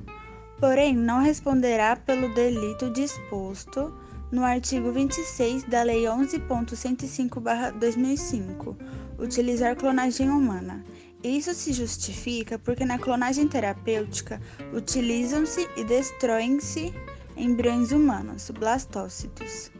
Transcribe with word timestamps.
Porém, 0.59 0.93
não 0.95 1.21
responderá 1.21 1.95
pelo 1.95 2.33
delito 2.33 2.89
disposto 2.91 3.93
no 4.31 4.43
artigo 4.43 4.91
26 4.91 5.63
da 5.63 5.81
Lei 5.83 6.05
11.105/2005, 6.05 8.75
utilizar 9.19 9.75
clonagem 9.75 10.29
humana 10.29 10.83
isso 11.27 11.53
se 11.53 11.73
justifica 11.73 12.57
porque 12.59 12.85
na 12.85 12.99
clonagem 12.99 13.47
terapêutica 13.47 14.39
utilizam-se 14.73 15.67
e 15.75 15.83
destroem-se 15.83 16.93
embriões 17.35 17.91
humanos, 17.91 18.51
blastócitos. 18.51 19.71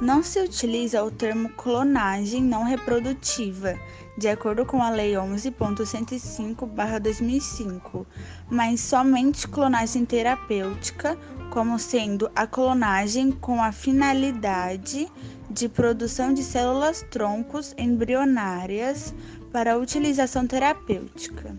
Não 0.00 0.22
se 0.22 0.40
utiliza 0.40 1.02
o 1.02 1.10
termo 1.10 1.50
clonagem 1.50 2.42
não 2.42 2.62
reprodutiva, 2.62 3.78
de 4.16 4.28
acordo 4.28 4.64
com 4.64 4.80
a 4.82 4.88
Lei 4.88 5.14
11.105/2005, 5.14 8.06
mas 8.48 8.80
somente 8.80 9.48
clonagem 9.48 10.04
terapêutica, 10.04 11.18
como 11.50 11.76
sendo 11.78 12.30
a 12.36 12.46
clonagem 12.46 13.32
com 13.32 13.62
a 13.62 13.72
finalidade 13.72 15.10
de 15.56 15.70
produção 15.70 16.34
de 16.34 16.42
células 16.42 17.02
troncos 17.10 17.74
embrionárias 17.78 19.14
para 19.50 19.78
utilização 19.78 20.46
terapêutica. 20.46 21.56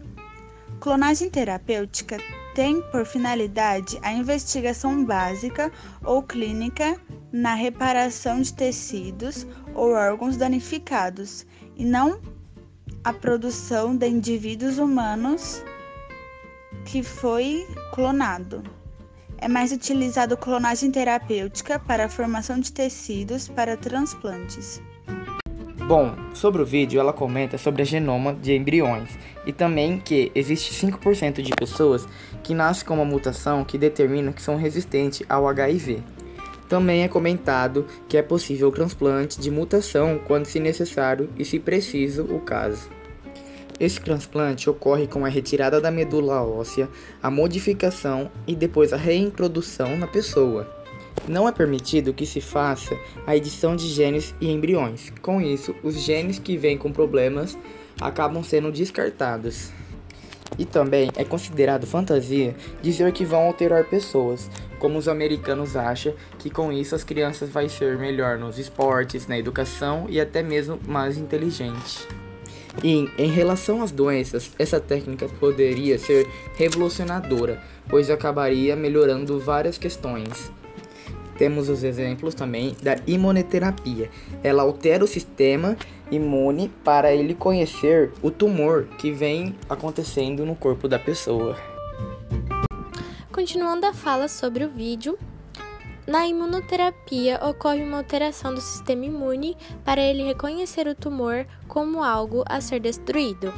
Clonagem 0.79 1.31
terapêutica 1.31 2.17
tem 2.53 2.79
por 2.91 3.07
finalidade 3.07 3.97
a 4.03 4.13
investigação 4.13 5.03
básica 5.03 5.71
ou 6.03 6.21
clínica 6.21 6.95
na 7.31 7.55
reparação 7.55 8.39
de 8.39 8.53
tecidos 8.53 9.47
ou 9.73 9.93
órgãos 9.93 10.37
danificados 10.37 11.43
e 11.75 11.83
não 11.83 12.21
a 13.03 13.11
produção 13.11 13.97
de 13.97 14.07
indivíduos 14.07 14.77
humanos 14.77 15.63
que 16.85 17.01
foi 17.01 17.65
clonado. 17.95 18.63
É 19.39 19.47
mais 19.47 19.71
utilizado 19.71 20.35
clonagem 20.35 20.89
terapêutica 20.89 21.79
para 21.79 22.05
a 22.05 22.09
formação 22.09 22.59
de 22.59 22.71
tecidos 22.71 23.47
para 23.47 23.77
transplantes. 23.77 24.81
Bom, 25.87 26.15
sobre 26.33 26.61
o 26.61 26.65
vídeo 26.65 26.99
ela 26.99 27.13
comenta 27.13 27.57
sobre 27.57 27.81
a 27.81 27.85
genoma 27.85 28.33
de 28.33 28.53
embriões 28.53 29.09
e 29.45 29.53
também 29.53 29.99
que 29.99 30.31
existe 30.35 30.73
5% 30.85 31.41
de 31.41 31.51
pessoas 31.51 32.05
que 32.43 32.53
nascem 32.53 32.85
com 32.85 32.95
uma 32.95 33.05
mutação 33.05 33.63
que 33.63 33.77
determina 33.77 34.33
que 34.33 34.41
são 34.41 34.57
resistentes 34.57 35.23
ao 35.29 35.47
HIV. 35.47 36.03
Também 36.67 37.03
é 37.03 37.07
comentado 37.07 37.85
que 38.09 38.17
é 38.17 38.21
possível 38.21 38.67
o 38.67 38.71
transplante 38.71 39.39
de 39.39 39.49
mutação 39.49 40.19
quando 40.27 40.45
se 40.45 40.59
necessário 40.59 41.29
e 41.37 41.45
se 41.45 41.59
preciso 41.59 42.23
o 42.23 42.41
caso. 42.41 42.89
Esse 43.79 44.01
transplante 44.01 44.69
ocorre 44.69 45.05
com 45.05 45.23
a 45.23 45.29
retirada 45.29 45.79
da 45.79 45.91
medula 45.91 46.41
óssea, 46.41 46.89
a 47.21 47.29
modificação 47.29 48.31
e 48.47 48.55
depois 48.55 48.91
a 48.91 48.97
reintrodução 48.97 49.95
na 49.95 50.07
pessoa. 50.07 50.67
Não 51.27 51.47
é 51.47 51.51
permitido 51.51 52.13
que 52.13 52.25
se 52.25 52.41
faça 52.41 52.97
a 53.25 53.35
edição 53.35 53.75
de 53.75 53.87
genes 53.87 54.33
e 54.41 54.49
embriões. 54.49 55.11
Com 55.21 55.41
isso, 55.41 55.75
os 55.83 55.95
genes 55.95 56.39
que 56.39 56.57
vêm 56.57 56.77
com 56.77 56.91
problemas 56.91 57.57
acabam 57.99 58.43
sendo 58.43 58.71
descartados. 58.71 59.71
E 60.57 60.65
também 60.65 61.11
é 61.15 61.23
considerado 61.23 61.85
fantasia 61.85 62.55
dizer 62.81 63.11
que 63.11 63.25
vão 63.25 63.41
alterar 63.41 63.83
pessoas, 63.83 64.49
como 64.79 64.97
os 64.97 65.07
americanos 65.07 65.75
acham 65.75 66.13
que 66.39 66.49
com 66.49 66.71
isso 66.71 66.95
as 66.95 67.03
crianças 67.03 67.49
vão 67.49 67.67
ser 67.67 67.97
melhor 67.97 68.37
nos 68.37 68.57
esportes, 68.57 69.27
na 69.27 69.37
educação 69.37 70.05
e 70.09 70.19
até 70.19 70.41
mesmo 70.41 70.79
mais 70.87 71.17
inteligentes. 71.17 72.07
E, 72.83 73.09
em 73.17 73.31
relação 73.31 73.81
às 73.81 73.91
doenças, 73.91 74.51
essa 74.59 74.79
técnica 74.79 75.27
poderia 75.39 75.97
ser 75.97 76.27
revolucionadora, 76.55 77.61
pois 77.89 78.09
acabaria 78.09 78.75
melhorando 78.75 79.39
várias 79.39 79.77
questões. 79.77 80.51
Temos 81.37 81.69
os 81.69 81.83
exemplos 81.83 82.33
também 82.33 82.75
da 82.81 82.95
imunoterapia. 83.05 84.09
Ela 84.43 84.63
altera 84.63 85.03
o 85.03 85.07
sistema 85.07 85.77
imune 86.09 86.71
para 86.83 87.13
ele 87.13 87.35
conhecer 87.35 88.11
o 88.21 88.31
tumor 88.31 88.85
que 88.97 89.11
vem 89.11 89.55
acontecendo 89.69 90.45
no 90.45 90.55
corpo 90.55 90.87
da 90.87 90.97
pessoa. 90.97 91.55
Continuando 93.31 93.85
a 93.85 93.93
fala 93.93 94.27
sobre 94.27 94.65
o 94.65 94.69
vídeo, 94.69 95.17
na 96.07 96.25
imunoterapia, 96.25 97.37
ocorre 97.45 97.83
uma 97.83 97.97
alteração 97.97 98.55
do 98.55 98.61
sistema 98.61 99.05
imune 99.05 99.57
para 99.83 100.01
ele 100.01 100.23
reconhecer 100.23 100.87
o 100.87 100.95
tumor 100.95 101.45
como 101.67 102.01
algo 102.01 102.45
a 102.47 102.61
ser 102.61 102.79
destruído. 102.79 103.53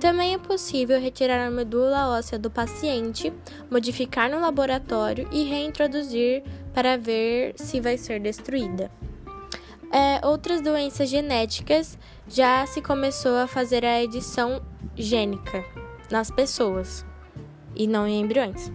Também 0.00 0.34
é 0.34 0.38
possível 0.38 0.98
retirar 0.98 1.46
a 1.46 1.50
medula 1.50 2.08
óssea 2.08 2.38
do 2.38 2.50
paciente, 2.50 3.32
modificar 3.70 4.28
no 4.30 4.40
laboratório 4.40 5.28
e 5.30 5.44
reintroduzir 5.44 6.42
para 6.74 6.96
ver 6.96 7.54
se 7.56 7.80
vai 7.80 7.96
ser 7.98 8.18
destruída. 8.18 8.90
É, 9.92 10.26
outras 10.26 10.62
doenças 10.62 11.10
genéticas 11.10 11.98
já 12.26 12.64
se 12.66 12.80
começou 12.80 13.36
a 13.36 13.46
fazer 13.46 13.84
a 13.84 14.02
edição 14.02 14.62
gênica 14.96 15.62
nas 16.10 16.30
pessoas 16.30 17.04
e 17.76 17.86
não 17.86 18.06
em 18.06 18.22
embriões. 18.22 18.72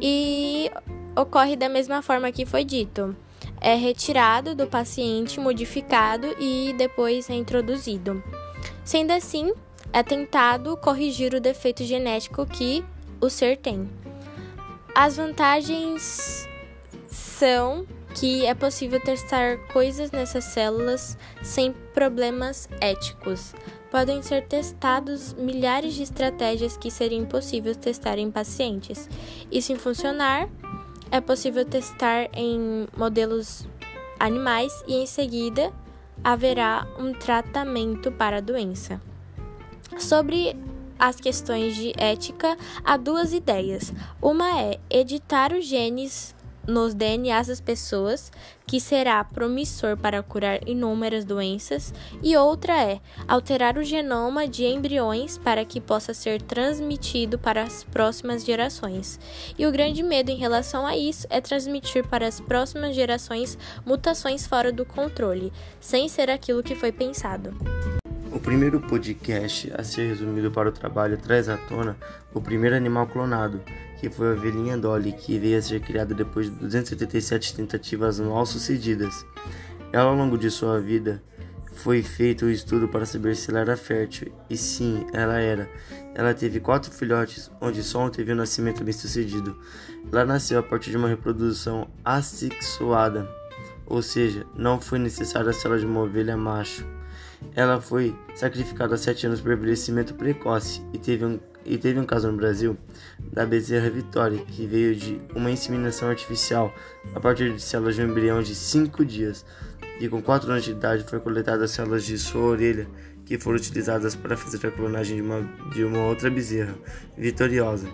E 0.00 0.70
ocorre 1.16 1.56
da 1.56 1.68
mesma 1.68 2.02
forma 2.02 2.32
que 2.32 2.46
foi 2.46 2.64
dito. 2.64 3.16
É 3.60 3.74
retirado 3.74 4.54
do 4.54 4.66
paciente, 4.66 5.38
modificado 5.38 6.34
e 6.38 6.74
depois 6.76 7.26
reintroduzido. 7.26 8.22
Sendo 8.84 9.12
assim, 9.12 9.52
é 9.92 10.02
tentado 10.02 10.76
corrigir 10.76 11.34
o 11.34 11.40
defeito 11.40 11.84
genético 11.84 12.46
que 12.46 12.84
o 13.20 13.28
ser 13.28 13.56
tem. 13.56 13.88
As 14.94 15.16
vantagens 15.16 16.48
são 17.08 17.86
que 18.14 18.44
é 18.44 18.54
possível 18.54 19.00
testar 19.00 19.58
coisas 19.72 20.10
nessas 20.10 20.44
células 20.44 21.16
sem 21.42 21.72
problemas 21.94 22.68
éticos. 22.80 23.54
Podem 23.90 24.22
ser 24.22 24.46
testados 24.46 25.34
milhares 25.34 25.94
de 25.94 26.02
estratégias 26.02 26.76
que 26.76 26.90
seriam 26.90 27.22
impossíveis 27.22 27.76
testar 27.76 28.18
em 28.18 28.30
pacientes. 28.30 29.08
E 29.50 29.60
se 29.60 29.76
funcionar, 29.76 30.48
é 31.12 31.20
possível 31.20 31.64
testar 31.64 32.30
em 32.32 32.88
modelos 32.96 33.68
animais 34.18 34.72
e 34.88 34.94
em 34.94 35.06
seguida 35.06 35.70
haverá 36.24 36.86
um 36.98 37.12
tratamento 37.12 38.10
para 38.10 38.38
a 38.38 38.40
doença. 38.40 38.98
Sobre 39.98 40.56
as 40.98 41.16
questões 41.16 41.76
de 41.76 41.92
ética, 41.98 42.56
há 42.82 42.96
duas 42.96 43.34
ideias. 43.34 43.92
Uma 44.22 44.58
é 44.58 44.80
editar 44.88 45.52
os 45.52 45.66
genes 45.66 46.34
nos 46.66 46.94
DNAs 46.94 47.48
das 47.48 47.60
pessoas, 47.60 48.30
que 48.66 48.80
será 48.80 49.22
promissor 49.24 49.96
para 49.96 50.22
curar 50.22 50.66
inúmeras 50.66 51.24
doenças, 51.24 51.92
e 52.22 52.36
outra 52.36 52.72
é 52.82 53.00
alterar 53.26 53.76
o 53.76 53.82
genoma 53.82 54.46
de 54.46 54.64
embriões 54.64 55.36
para 55.36 55.64
que 55.64 55.80
possa 55.80 56.14
ser 56.14 56.40
transmitido 56.40 57.38
para 57.38 57.62
as 57.62 57.84
próximas 57.84 58.44
gerações. 58.44 59.18
E 59.58 59.66
o 59.66 59.72
grande 59.72 60.02
medo 60.02 60.30
em 60.30 60.36
relação 60.36 60.86
a 60.86 60.96
isso 60.96 61.26
é 61.28 61.40
transmitir 61.40 62.06
para 62.06 62.26
as 62.26 62.40
próximas 62.40 62.94
gerações 62.94 63.58
mutações 63.84 64.46
fora 64.46 64.72
do 64.72 64.84
controle, 64.84 65.52
sem 65.80 66.08
ser 66.08 66.30
aquilo 66.30 66.62
que 66.62 66.74
foi 66.74 66.92
pensado. 66.92 67.54
O 68.32 68.40
primeiro 68.40 68.80
podcast 68.80 69.70
a 69.76 69.84
ser 69.84 70.08
resumido 70.08 70.50
para 70.50 70.70
o 70.70 70.72
trabalho 70.72 71.18
traz 71.18 71.48
à 71.48 71.56
tona 71.56 71.96
o 72.32 72.40
primeiro 72.40 72.74
animal 72.74 73.06
clonado, 73.06 73.60
que 74.02 74.10
foi 74.10 74.30
a 74.30 74.32
ovelhinha 74.32 74.76
Dolly, 74.76 75.12
que 75.12 75.38
veio 75.38 75.56
a 75.56 75.62
ser 75.62 75.80
criada 75.80 76.12
depois 76.12 76.50
de 76.50 76.56
277 76.56 77.54
tentativas 77.54 78.18
mal 78.18 78.44
sucedidas. 78.44 79.24
Ela, 79.92 80.10
ao 80.10 80.16
longo 80.16 80.36
de 80.36 80.50
sua 80.50 80.80
vida, 80.80 81.22
foi 81.72 82.02
feito 82.02 82.44
o 82.44 82.48
um 82.48 82.50
estudo 82.50 82.88
para 82.88 83.06
saber 83.06 83.36
se 83.36 83.48
ela 83.48 83.60
era 83.60 83.76
fértil, 83.76 84.32
e 84.50 84.56
sim, 84.56 85.06
ela 85.12 85.38
era. 85.38 85.70
Ela 86.16 86.34
teve 86.34 86.58
quatro 86.58 86.90
filhotes, 86.90 87.48
onde 87.60 87.80
só 87.84 88.04
um 88.04 88.10
teve 88.10 88.32
um 88.32 88.36
nascimento 88.36 88.82
bem 88.82 88.92
sucedido. 88.92 89.56
Ela 90.10 90.24
nasceu 90.24 90.58
a 90.58 90.64
partir 90.64 90.90
de 90.90 90.96
uma 90.96 91.06
reprodução 91.06 91.88
assexuada, 92.04 93.30
ou 93.92 94.00
seja, 94.00 94.46
não 94.56 94.80
foi 94.80 94.98
necessária 94.98 95.50
a 95.50 95.52
célula 95.52 95.78
de 95.78 95.84
uma 95.84 96.00
ovelha 96.00 96.34
macho. 96.34 96.82
Ela 97.54 97.78
foi 97.78 98.16
sacrificada 98.34 98.94
há 98.94 98.96
sete 98.96 99.26
anos 99.26 99.38
por 99.38 99.52
envelhecimento 99.52 100.14
precoce 100.14 100.82
e 100.94 100.98
teve, 100.98 101.26
um, 101.26 101.38
e 101.62 101.76
teve 101.76 102.00
um 102.00 102.06
caso 102.06 102.32
no 102.32 102.38
Brasil 102.38 102.74
da 103.20 103.44
bezerra 103.44 103.90
Vitória, 103.90 104.38
que 104.46 104.66
veio 104.66 104.96
de 104.96 105.20
uma 105.34 105.50
inseminação 105.50 106.08
artificial 106.08 106.74
a 107.14 107.20
partir 107.20 107.52
de 107.52 107.60
células 107.60 107.94
de 107.94 108.00
um 108.00 108.08
embrião 108.08 108.42
de 108.42 108.54
cinco 108.54 109.04
dias. 109.04 109.44
E 110.00 110.08
com 110.08 110.22
quatro 110.22 110.50
anos 110.50 110.64
de 110.64 110.70
idade 110.70 111.04
foi 111.04 111.20
coletada 111.20 111.68
células 111.68 112.06
de 112.06 112.16
sua 112.18 112.44
orelha 112.44 112.88
que 113.26 113.38
foram 113.38 113.58
utilizadas 113.58 114.14
para 114.14 114.38
fazer 114.38 114.66
a 114.66 114.70
clonagem 114.70 115.16
de 115.16 115.22
uma, 115.22 115.42
de 115.70 115.84
uma 115.84 115.98
outra 116.06 116.30
bezerra, 116.30 116.74
vitoriosa. 117.16 117.86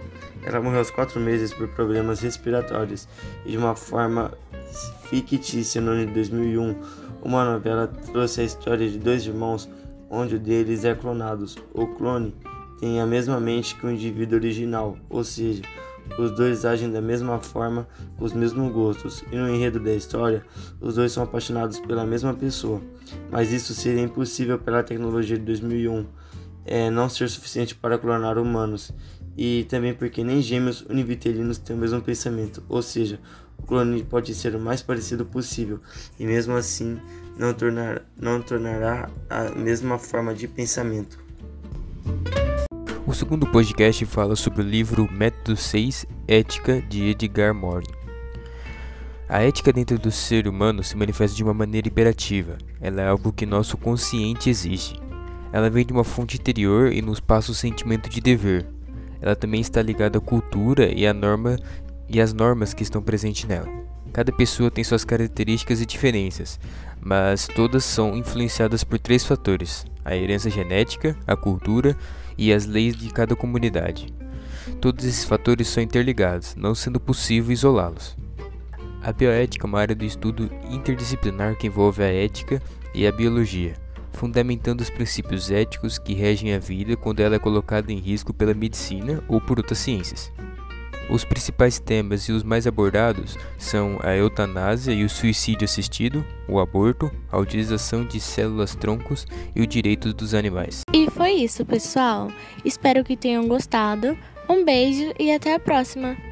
Ela 0.45 0.61
morreu 0.61 0.79
aos 0.79 0.93
quatro 0.93 1.19
meses 1.19 1.53
por 1.53 1.67
problemas 1.69 2.21
respiratórios 2.21 3.09
e 3.45 3.51
de 3.51 3.59
uma 3.59 3.75
forma 3.75 4.33
fictícia 5.09 5.81
no 5.81 5.93
ano 5.93 6.07
de 6.07 6.13
2001 6.13 6.77
uma 7.23 7.45
novela 7.45 7.87
trouxe 7.87 8.41
a 8.41 8.45
história 8.45 8.89
de 8.89 8.99
dois 8.99 9.27
irmãos, 9.27 9.69
onde 10.09 10.37
um 10.37 10.39
deles 10.39 10.85
é 10.85 10.95
clonado. 10.95 11.47
O 11.75 11.87
clone 11.87 12.35
tem 12.79 13.01
a 13.01 13.07
mesma 13.07 13.41
mente 13.41 13.75
que 13.75 13.87
o 13.87 13.91
indivíduo 13.91 14.39
original, 14.39 14.97
ou 15.11 15.25
seja, 15.25 15.63
os 16.19 16.31
dois 16.33 16.65
agem 16.65 16.91
da 16.91 17.01
mesma 17.01 17.39
forma, 17.39 17.89
com 18.17 18.25
os 18.25 18.33
mesmos 18.33 18.73
gostos, 18.73 19.25
e 19.33 19.37
no 19.37 19.49
enredo 19.49 19.81
da 19.81 19.93
história, 19.93 20.45
os 20.81 20.95
dois 20.95 21.13
são 21.13 21.25
apaixonados 21.25 21.81
pela 21.81 22.07
mesma 22.07 22.33
pessoa. 22.35 22.81
Mas 23.31 23.53
isso 23.53 23.75
seria 23.75 24.03
impossível 24.03 24.59
pela 24.59 24.83
tecnologia 24.83 25.37
de 25.37 25.45
2001 25.45 26.07
é, 26.65 26.91
não 26.91 27.09
ser 27.09 27.29
suficiente 27.29 27.75
para 27.75 27.99
clonar 27.99 28.39
humanos, 28.39 28.93
e 29.37 29.65
também 29.69 29.93
porque 29.93 30.23
nem 30.23 30.41
gêmeos 30.41 30.83
univitelinos 30.83 31.59
têm 31.59 31.75
o 31.75 31.79
mesmo 31.79 32.01
pensamento, 32.01 32.63
ou 32.69 32.83
seja, 32.83 33.19
clone 33.63 34.03
pode 34.03 34.35
ser 34.35 34.55
o 34.55 34.61
mais 34.61 34.83
parecido 34.83 35.25
possível 35.25 35.81
e 36.19 36.27
mesmo 36.27 36.55
assim 36.55 36.99
não, 37.39 37.55
tornar, 37.55 38.03
não 38.17 38.41
tornará 38.41 39.09
a 39.29 39.51
mesma 39.51 39.99
forma 39.99 40.35
de 40.35 40.49
pensamento. 40.49 41.19
O 43.07 43.15
segundo 43.15 43.47
podcast 43.47 44.05
fala 44.05 44.37
sobre 44.37 44.61
o 44.61 44.65
livro 44.65 45.11
Método 45.11 45.57
6 45.57 46.05
Ética 46.27 46.83
de 46.83 47.09
Edgar 47.09 47.55
Morin. 47.55 47.87
A 49.29 49.43
ética 49.43 49.73
dentro 49.73 49.99
do 49.99 50.11
ser 50.11 50.49
humano 50.49 50.83
se 50.83 50.97
manifesta 50.97 51.37
de 51.37 51.45
uma 51.45 51.55
maneira 51.55 51.89
imperativa. 51.89 52.57
Ela 52.81 53.03
é 53.03 53.09
algo 53.09 53.33
que 53.33 53.45
nosso 53.45 53.77
consciente 53.77 54.49
exige. 54.49 54.99
Ela 55.53 55.71
vem 55.71 55.85
de 55.85 55.93
uma 55.93 56.05
fonte 56.05 56.37
interior 56.37 56.93
e 56.93 57.03
nos 57.03 57.21
passa 57.21 57.53
o 57.53 57.55
sentimento 57.55 58.09
de 58.09 58.21
dever. 58.21 58.67
Ela 59.21 59.37
também 59.37 59.61
está 59.61 59.83
ligada 59.83 60.19
à 60.19 60.21
cultura 60.21 60.93
e 60.93 61.07
à 61.07 61.13
norma 61.13 61.57
e 62.09 62.21
as 62.21 62.33
normas 62.33 62.73
que 62.73 62.83
estão 62.83 63.03
presentes 63.03 63.45
nela. 63.45 63.69
Cada 64.13 64.33
pessoa 64.33 64.71
tem 64.71 64.83
suas 64.83 65.05
características 65.05 65.81
e 65.81 65.87
diferenças, 65.87 66.59
mas 67.01 67.47
todas 67.47 67.85
são 67.85 68.17
influenciadas 68.17 68.83
por 68.83 68.99
três 68.99 69.25
fatores: 69.25 69.87
a 70.05 70.17
herança 70.17 70.51
genética, 70.51 71.17
a 71.27 71.37
cultura 71.37 71.97
e 72.37 72.53
as 72.53 72.67
leis 72.67 72.97
de 72.97 73.11
cada 73.11 73.37
comunidade. 73.37 74.13
Todos 74.81 75.05
esses 75.05 75.25
fatores 75.25 75.69
são 75.69 75.83
interligados, 75.83 76.55
não 76.57 76.75
sendo 76.75 77.01
possível 77.01 77.53
isolá-los. 77.53 78.17
A 79.03 79.13
bioética 79.13 79.67
é 79.67 79.69
uma 79.69 79.81
área 79.81 79.95
do 79.95 80.05
estudo 80.05 80.51
interdisciplinar 80.71 81.57
que 81.57 81.67
envolve 81.67 82.03
a 82.03 82.13
ética 82.13 82.61
e 82.95 83.07
a 83.07 83.13
biologia, 83.13 83.75
fundamentando 84.13 84.81
os 84.81 84.91
princípios 84.91 85.51
éticos 85.51 85.99
que 85.99 86.15
regem 86.15 86.53
a 86.53 86.59
vida 86.59 86.97
quando 86.97 87.21
ela 87.21 87.37
é 87.37 87.39
colocada 87.39 87.93
em 87.93 87.99
risco 87.99 88.35
pela 88.35 88.55
medicina 88.55 89.23
ou 89.29 89.41
por 89.41 89.59
outras 89.59 89.79
ciências. 89.79 90.33
Os 91.11 91.25
principais 91.25 91.79
temas 91.79 92.25
e 92.25 92.33
os 92.33 92.43
mais 92.43 92.67
abordados 92.67 93.37
são 93.57 93.99
a 94.03 94.15
eutanásia 94.15 94.93
e 94.93 95.05
o 95.05 95.09
suicídio 95.09 95.65
assistido, 95.65 96.25
o 96.47 96.61
aborto, 96.61 97.11
a 97.31 97.39
utilização 97.39 98.05
de 98.05 98.21
células-troncos 98.21 99.27
e 99.57 99.63
o 99.63 99.67
direito 99.67 100.13
dos 100.13 100.35
animais. 100.35 100.83
E 100.93 101.09
foi 101.11 101.33
isso, 101.33 101.65
pessoal. 101.65 102.31
Espero 102.65 103.03
que 103.03 103.17
tenham 103.17 103.49
gostado. 103.49 104.17
Um 104.49 104.65
beijo 104.65 105.13
e 105.19 105.33
até 105.33 105.55
a 105.55 105.61
próxima! 105.61 106.28